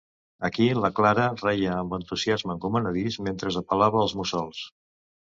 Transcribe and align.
Aquí 0.47 0.63
la 0.85 0.89
Clara 0.99 1.27
reia 1.41 1.75
amb 1.81 1.93
entusiasme 1.97 2.53
encomanadís 2.55 3.19
mentre 3.29 3.55
apel·lava 3.63 4.03
als 4.07 4.17
mussols. 4.23 4.65